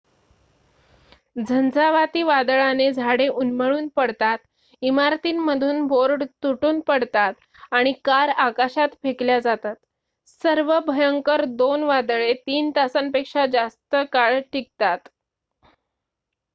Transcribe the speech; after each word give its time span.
झंझावाती 1.39 2.21
वादळाने 2.23 2.91
झाडे 2.93 3.27
उन्मळून 3.27 3.87
पडतात 3.87 4.37
इमारतींमधून 4.81 5.85
बोर्ड 5.87 6.23
तुटून 6.43 6.79
पडतात 6.79 7.33
आणि 7.71 7.93
कार 8.05 8.29
आकाशात 8.29 8.95
फेकल्या 9.03 9.39
जातात 9.39 9.75
सर्वात 10.27 10.81
भयंकर 10.81 11.45
2 11.59 11.83
वादळे 11.83 12.33
3 12.47 12.71
तासांपेक्षा 12.75 13.45
जास्त 13.45 13.95
काळ 14.11 14.39
टिकतात 14.53 15.07